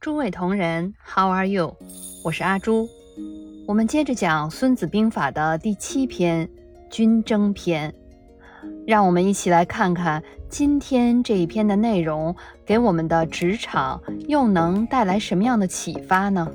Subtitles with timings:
[0.00, 1.76] 诸位同仁，How are you？
[2.24, 2.88] 我是阿朱。
[3.66, 6.46] 我们接着讲《孙子兵法》的第七篇
[6.88, 7.92] 《军争篇》，
[8.86, 12.34] 让我们一起来看看今天这一篇的内容
[12.64, 16.50] 给我们的职场又能带来什么样的启发呢？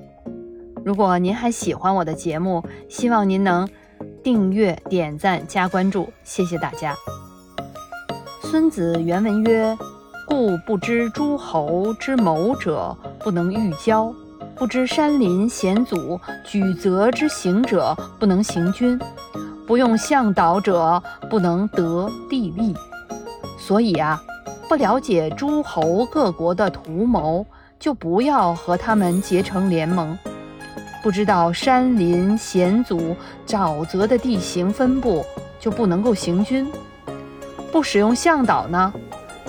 [0.83, 3.69] 如果您还喜欢我的节目，希望您能
[4.23, 6.95] 订阅、点赞、加关注，谢谢大家。
[8.41, 9.77] 孙子原文曰。
[10.27, 14.13] 故不知诸侯之谋者，不能御交；
[14.55, 18.99] 不知山林险阻举责之行者，不能行军；
[19.65, 22.75] 不用向导者，不能得地利。
[23.57, 24.21] 所以啊，
[24.69, 27.43] 不了解诸侯各国的图谋，
[27.79, 30.15] 就不要和他们结成联盟；
[31.01, 33.15] 不知道山林险阻
[33.47, 35.25] 沼泽的地形分布，
[35.59, 36.67] 就不能够行军；
[37.71, 38.93] 不使用向导呢？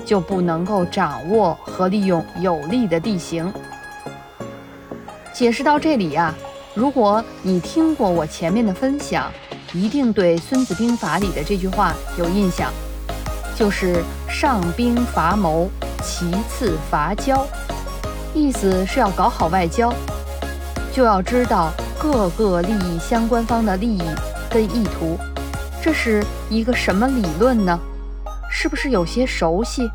[0.06, 3.52] 就不能够掌握和利用有利的地形。
[5.34, 6.32] 解释到这里呀，
[6.74, 9.30] 如果你听过我前面的分享，
[9.74, 12.72] 一定对《孙子兵法》里的这句话有印象，
[13.54, 15.68] 就是上兵伐谋，
[16.02, 17.46] 其次伐交，
[18.32, 19.92] 意思是要搞好外交，
[20.92, 24.02] 就要知道各个利益相关方的利益
[24.48, 25.18] 跟意图。
[25.82, 27.78] 这是一个什么理论呢？
[28.50, 29.90] 是不是有些熟悉？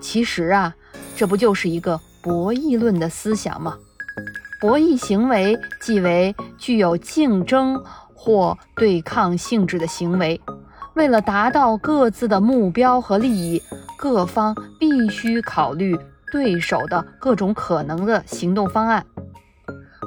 [0.00, 0.74] 其实啊，
[1.16, 3.76] 这不就是一个博弈论的思想吗？
[4.60, 7.82] 博弈行为即为具有竞争
[8.14, 10.40] 或对抗性质的行为。
[10.94, 13.60] 为了达到各自的目标和利益，
[13.96, 15.98] 各方必须考虑
[16.30, 19.04] 对手的各种可能的行动方案，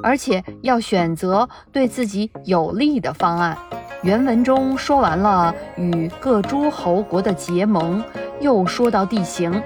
[0.02, 3.58] 而且要选择对自己有利的方案。
[4.06, 8.00] 原文中说完了与各诸侯国的结盟，
[8.38, 9.60] 又说到地形，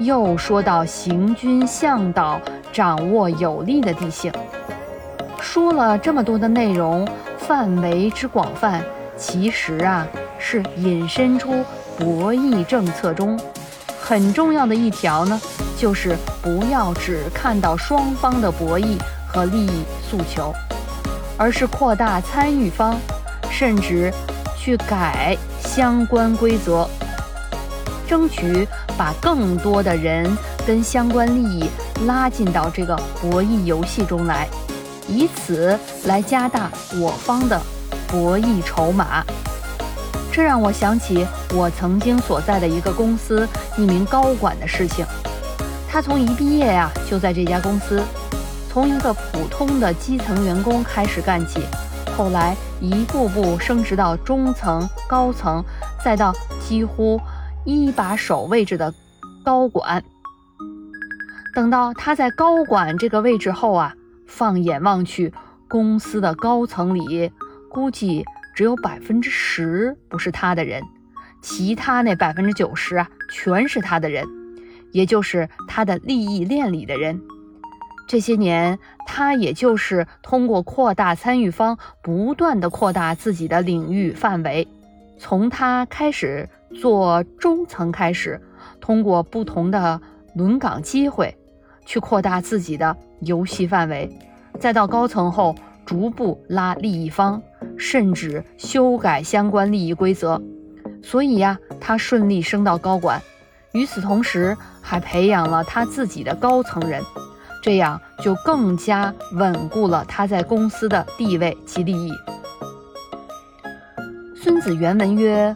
[0.00, 2.40] 又说到行军向导，
[2.72, 4.32] 掌握有利的地形。
[5.38, 8.82] 说了这么多的内容，范围之广泛，
[9.16, 10.04] 其实啊
[10.40, 11.64] 是引申出
[11.96, 13.38] 博弈政策中
[14.00, 15.40] 很重要的一条呢，
[15.76, 20.52] 就是不要只看到双方的博弈和利益诉求，
[21.36, 22.96] 而是扩大参与方。
[23.58, 24.14] 甚至
[24.56, 26.88] 去改相关规则，
[28.06, 28.64] 争取
[28.96, 30.30] 把更多的人
[30.64, 31.68] 跟相关利益
[32.06, 34.46] 拉进到这个博弈游戏中来，
[35.08, 36.70] 以此来加大
[37.00, 37.60] 我方的
[38.06, 39.24] 博弈筹码。
[40.30, 43.44] 这让我想起我曾经所在的一个公司
[43.76, 45.04] 一名高管的事情。
[45.90, 48.00] 他从一毕业呀，就在这家公司，
[48.72, 51.60] 从一个普通的基层员工开始干起。
[52.16, 55.64] 后来一步步升职到中层、高层，
[56.04, 57.20] 再到几乎
[57.64, 58.92] 一把手位置的
[59.44, 60.02] 高管。
[61.54, 63.94] 等到他在高管这个位置后啊，
[64.26, 65.32] 放眼望去，
[65.68, 67.32] 公司的高层里
[67.68, 68.24] 估计
[68.54, 70.82] 只有百分之十不是他的人，
[71.42, 74.24] 其他那百分之九十啊，全是他的人，
[74.92, 77.20] 也就是他的利益链里的人。
[78.08, 84.66] 这些年，他也就是通过扩大参与方，不断的扩大自己的领域范围。
[85.18, 86.48] 从他开始
[86.80, 88.40] 做中层开始，
[88.80, 90.00] 通过不同的
[90.34, 91.36] 轮岗机会，
[91.84, 94.10] 去扩大自己的游戏范围。
[94.58, 95.54] 再到高层后，
[95.84, 97.42] 逐步拉利益方，
[97.76, 100.40] 甚至修改相关利益规则。
[101.02, 103.20] 所以呀，他顺利升到高管。
[103.72, 107.02] 与此同时，还培养了他自己的高层人。
[107.62, 112.10] 这样就更加稳固了他在公司的地位及利益。
[114.40, 115.54] 孙子原文曰：“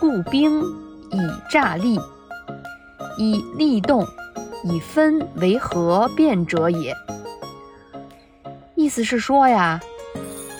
[0.00, 0.60] 故兵
[1.10, 1.18] 以
[1.50, 1.98] 诈立，
[3.16, 4.06] 以利动，
[4.64, 6.94] 以分为合变者也。”
[8.76, 9.80] 意思是说呀，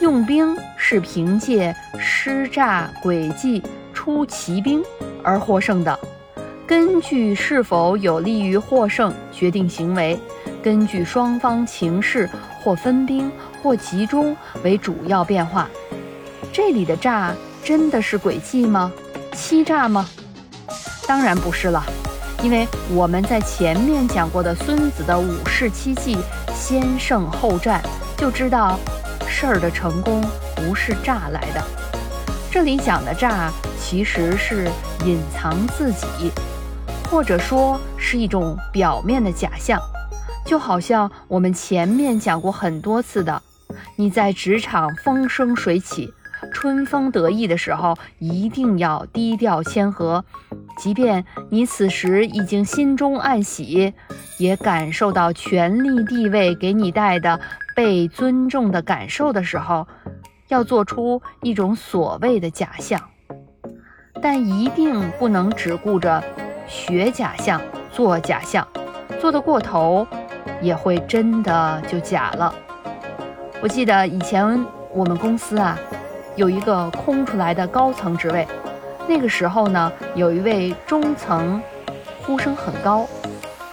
[0.00, 3.62] 用兵是凭借施诈诡计
[3.93, 4.82] 出奇兵
[5.22, 5.97] 而获胜的，
[6.66, 10.19] 根据是否有利于获胜决定行为。
[10.62, 12.28] 根据双方情势，
[12.62, 13.31] 或分兵，
[13.62, 15.69] 或集中为主要变化。
[16.52, 18.93] 这里的诈真的是诡计吗？
[19.32, 20.08] 欺诈吗？
[21.06, 21.82] 当然不是了，
[22.43, 26.19] 因为我们在前面讲过的孙子的五事七计，
[26.55, 27.82] 先胜后战，
[28.16, 28.78] 就知道
[29.26, 30.22] 事儿的成功
[30.56, 31.62] 不是诈来的。
[32.50, 34.69] 这里讲的诈，其实是
[35.04, 36.32] 隐藏自己，
[37.11, 39.81] 或者说是一种表面的假象。
[40.49, 43.43] 就好像我们前面讲过很多次的，
[43.97, 46.11] 你在职场风生水起、
[46.55, 50.25] 春风得意的时候，一定要低调谦和，
[50.79, 53.93] 即便你此时已经心中暗喜，
[54.39, 57.39] 也感受到权力地位给你带的
[57.77, 59.87] 被尊重的感受的时候，
[60.49, 62.99] 要做出一种所谓的假象，
[64.23, 66.25] 但一定不能只顾着
[66.67, 67.61] 学假象、
[67.93, 68.67] 做假象，
[69.21, 70.06] 做得过头，
[70.60, 72.55] 也会真的就假了。
[73.60, 75.78] 我记得以前我们公司啊，
[76.37, 78.46] 有一个空出来的高层职位。
[79.08, 81.60] 那个时候呢，有一位中层，
[82.22, 83.06] 呼声很高，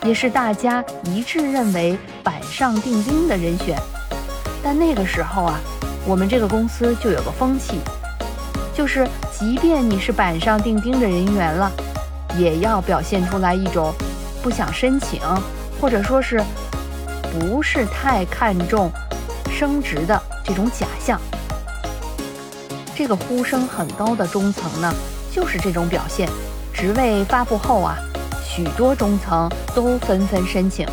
[0.04, 3.78] 也是大家一致认为板上钉钉的人选。
[4.64, 5.60] 但那个时候啊，
[6.08, 7.80] 我们这个公司就有个风气，
[8.74, 11.72] 就是即便你是板上钉钉的人员了，
[12.38, 13.94] 也要表现出来一种
[14.42, 15.20] 不想申请，
[15.82, 16.42] 或者说是
[17.40, 18.92] 不是太看重
[19.52, 21.20] 升职的这种假象。
[22.96, 24.94] 这个呼声很高的中层呢。
[25.36, 26.30] 就是这种表现。
[26.74, 27.98] 职位发布后啊，
[28.42, 30.88] 许多中层都纷纷申请，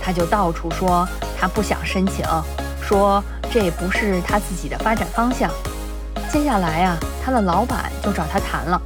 [0.00, 1.04] 他就到处说
[1.36, 2.24] 他不想申请，
[2.80, 3.20] 说
[3.50, 5.50] 这不是他自己的发展方向。
[6.30, 8.80] 接下来啊，他的老板就找他谈了，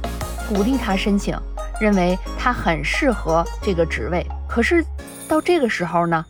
[0.49, 1.37] 鼓励他申请，
[1.79, 4.25] 认为他很适合这个职位。
[4.49, 4.83] 可是
[5.27, 6.25] 到这个时候呢，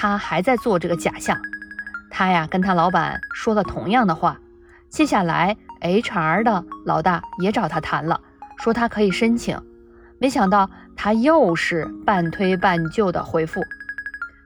[0.00, 1.36] 他还在做这个假象。
[2.08, 4.38] 他呀，跟他老板说了同样的话。
[4.88, 5.56] 接下来。
[5.80, 6.42] H.R.
[6.42, 8.20] 的老大也找他谈了，
[8.56, 9.56] 说他可以申请，
[10.18, 13.62] 没想到他又是半推半就的回复。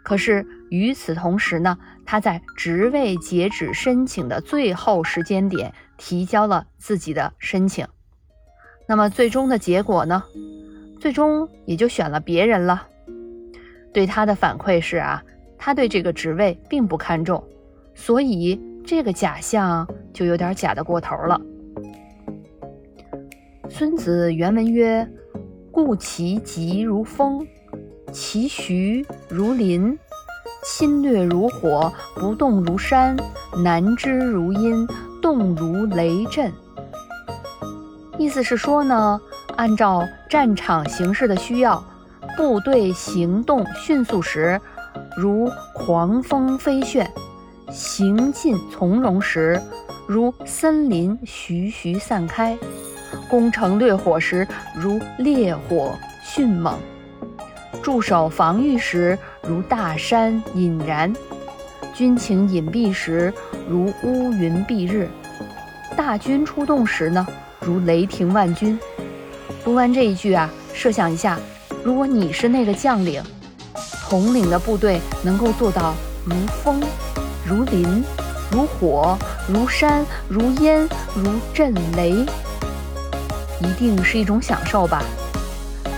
[0.02, 7.86] 可是与此同时呢，他在职位截止申请的最后时间点提交了自己的申请。
[8.86, 10.22] 那么最终的结果呢？
[11.00, 12.88] 最终也就选了别人了。
[13.94, 15.22] 对他的反馈是啊，
[15.64, 17.40] 他对这个职位并不看重，
[17.94, 18.60] 所以。
[18.84, 21.40] 这个假象就有点假的过头了。
[23.70, 25.08] 孙子原文曰
[25.70, 27.46] ：“故其疾如风，
[28.10, 29.96] 其徐如林，
[30.64, 33.16] 侵略如火，不动如山，
[33.62, 34.84] 难知如阴，
[35.22, 36.52] 动如雷震。”
[38.18, 39.20] 意思是说呢，
[39.56, 41.82] 按照战场形势的需要，
[42.36, 44.60] 部队行动迅速时，
[45.16, 47.10] 如狂风飞旋。
[47.70, 49.60] 行进从容时，
[50.06, 52.54] 如森林徐徐散开；
[53.30, 56.74] 攻城掠火时，如烈火迅猛；
[57.82, 61.10] 驻守防御时，如大山隐然；
[61.94, 63.32] 军情隐蔽时，
[63.66, 65.06] 如乌云蔽日；
[65.96, 67.26] 大军出动时呢，
[67.60, 68.78] 如雷霆万钧。
[69.64, 71.38] 读完这一句啊，设想一下，
[71.82, 73.22] 如果你是那个将领，
[74.12, 75.94] 统领的部队能够做到
[76.26, 76.78] 如风。
[77.46, 78.04] 如林，
[78.50, 79.16] 如火，
[79.48, 82.26] 如山，如烟，如震雷，
[83.58, 85.02] 一定是一种享受吧？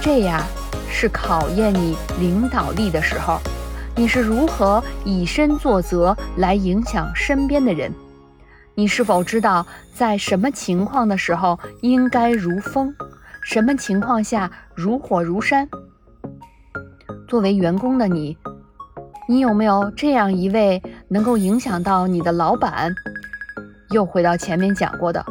[0.00, 0.46] 这呀，
[0.88, 3.40] 是考验你领导力的时候，
[3.96, 7.92] 你是如何以身作则来影响身边的人？
[8.76, 12.94] 你是否知道在什么情况的时候应该如风，
[13.42, 15.68] 什么情况下如火如山？
[17.26, 18.36] 作为员工的你。
[19.26, 22.92] 你有没有这样一位能够影响到你的老板？
[23.90, 25.24] 又回到前面讲过的，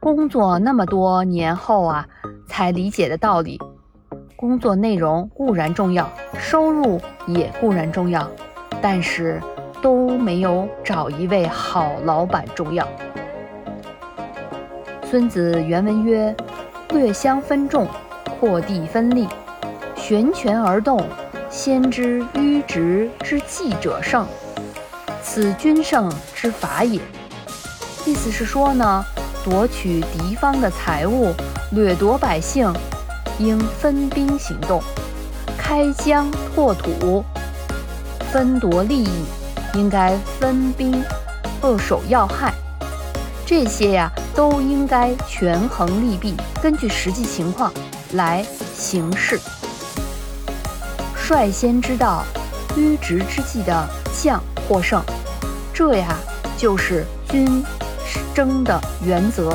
[0.00, 2.06] 工作那么多年后啊，
[2.46, 3.58] 才理解的道理。
[4.36, 8.28] 工作内容固然重要，收入也固然重要，
[8.80, 9.40] 但是
[9.80, 12.86] 都没有找一位好老板重要。
[15.04, 16.36] 孙子原文曰
[16.92, 17.86] ：“略相分众，
[18.38, 19.26] 扩地分利，
[19.96, 21.02] 悬权而动。”
[21.50, 24.26] 先知迂直之计者胜，
[25.22, 27.00] 此君胜之法也。
[28.04, 29.04] 意思是说呢，
[29.42, 31.34] 夺取敌方的财物，
[31.72, 32.72] 掠夺百姓，
[33.38, 34.80] 应分兵行动；
[35.56, 37.24] 开疆拓土，
[38.30, 39.24] 分夺利益，
[39.74, 41.02] 应该分兵
[41.62, 42.52] 扼守要害。
[43.46, 47.72] 这些呀，都应该权衡利弊，根据实际情况
[48.12, 48.44] 来
[48.76, 49.40] 行事。
[51.28, 52.24] 率先知道
[52.74, 55.04] 迂直之计的将获胜，
[55.74, 56.16] 这呀
[56.56, 57.62] 就是军
[58.34, 59.54] 争的原则。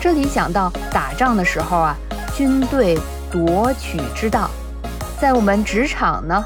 [0.00, 1.94] 这里讲到打仗的时候啊，
[2.34, 2.98] 军队
[3.30, 4.48] 夺取之道，
[5.20, 6.42] 在我们职场呢，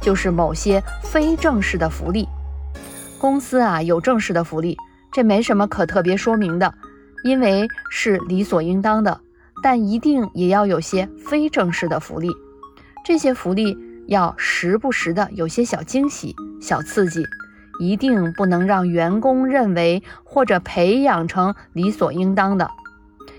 [0.00, 2.26] 就是某些非正式的福利。
[3.18, 4.74] 公司啊有正式的福利，
[5.12, 6.72] 这没什么可特别说明的，
[7.24, 9.20] 因为是理所应当的。
[9.62, 12.30] 但一定也要有些非正式的福利。
[13.04, 13.76] 这些福利
[14.06, 17.24] 要时不时的有些小惊喜、小刺激，
[17.80, 22.70] 一定不能让员工认为或者培养成理所应当的，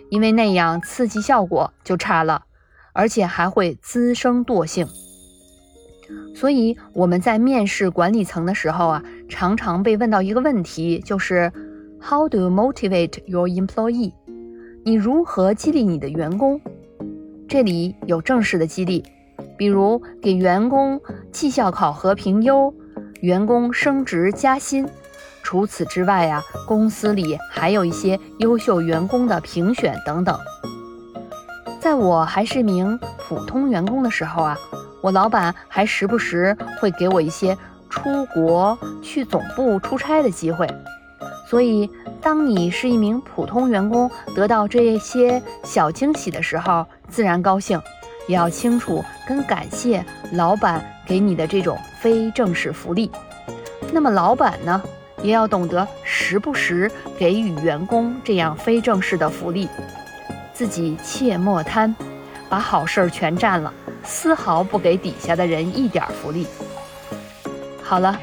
[0.09, 2.43] 因为那样刺激效果就差了，
[2.93, 4.87] 而且还会滋生惰性。
[6.35, 11.51] 所以我们在面试管理层的时候啊，常常被问到一个问题，就是
[12.01, 14.13] How do you motivate your employee？
[14.83, 16.59] 你如何激励你的员工？
[17.47, 19.03] 这里有正式的激励，
[19.57, 22.73] 比如给员工绩效考核评优，
[23.21, 24.87] 员工升职加薪。
[25.43, 30.37] 除此之外呀，公司里还有一些优秀员工的评选等等。
[31.79, 34.57] 在我还是名普通员工的时候啊。
[35.03, 37.57] 我老板还时不时会给我一些
[37.89, 40.67] 出国去总部出差的机会，
[41.47, 41.89] 所以
[42.21, 47.81] 当你是一名普通员工，得到这些小惊喜的时候，自然高兴，
[48.31, 53.11] 也要清楚跟感谢老板给你的这种非正式福利。
[53.91, 54.81] 那么老板呢，
[55.21, 59.67] 也要懂得时不时给予员工这样非正式的福利，
[60.53, 61.93] 自己切莫贪，
[62.47, 63.73] 把好事儿全占了。
[64.05, 66.47] 丝毫不给底下的人一点福利。
[67.83, 68.17] 好了，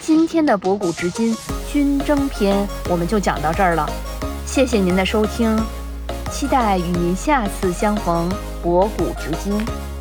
[0.00, 1.36] 今天的博古知今
[1.70, 3.88] 军争篇我们就讲到这儿了，
[4.44, 5.56] 谢谢您的收听，
[6.32, 8.28] 期待与您下次相逢。
[8.62, 9.91] 博古知今。